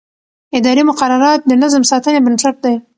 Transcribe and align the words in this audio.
اداري 0.57 0.81
مقررات 0.89 1.39
د 1.45 1.51
نظم 1.63 1.83
ساتنې 1.91 2.19
بنسټ 2.25 2.55
دي. 2.65 2.75